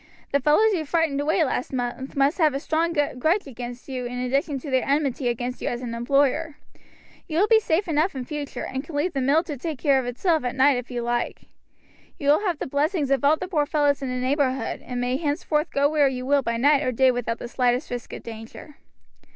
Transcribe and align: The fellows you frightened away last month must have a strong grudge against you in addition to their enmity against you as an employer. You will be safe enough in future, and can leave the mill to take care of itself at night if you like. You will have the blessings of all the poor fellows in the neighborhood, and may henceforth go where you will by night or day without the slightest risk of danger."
The 0.31 0.39
fellows 0.39 0.73
you 0.73 0.83
frightened 0.83 1.21
away 1.21 1.43
last 1.43 1.71
month 1.71 2.15
must 2.15 2.39
have 2.39 2.55
a 2.55 2.59
strong 2.59 2.91
grudge 3.19 3.45
against 3.45 3.87
you 3.87 4.05
in 4.07 4.17
addition 4.17 4.57
to 4.61 4.71
their 4.71 4.83
enmity 4.83 5.27
against 5.27 5.61
you 5.61 5.67
as 5.67 5.83
an 5.83 5.93
employer. 5.93 6.55
You 7.27 7.37
will 7.37 7.47
be 7.47 7.59
safe 7.59 7.87
enough 7.87 8.15
in 8.15 8.25
future, 8.25 8.65
and 8.65 8.83
can 8.83 8.95
leave 8.95 9.13
the 9.13 9.21
mill 9.21 9.43
to 9.43 9.55
take 9.57 9.77
care 9.77 9.99
of 9.99 10.07
itself 10.07 10.43
at 10.43 10.55
night 10.55 10.77
if 10.77 10.89
you 10.89 11.03
like. 11.03 11.43
You 12.17 12.29
will 12.29 12.41
have 12.47 12.57
the 12.57 12.65
blessings 12.65 13.11
of 13.11 13.23
all 13.23 13.37
the 13.37 13.47
poor 13.47 13.67
fellows 13.67 14.01
in 14.01 14.09
the 14.09 14.15
neighborhood, 14.15 14.81
and 14.83 14.99
may 14.99 15.17
henceforth 15.17 15.69
go 15.69 15.87
where 15.87 16.07
you 16.07 16.25
will 16.25 16.41
by 16.41 16.57
night 16.57 16.81
or 16.81 16.91
day 16.91 17.11
without 17.11 17.37
the 17.37 17.47
slightest 17.47 17.91
risk 17.91 18.11
of 18.11 18.23
danger." 18.23 18.77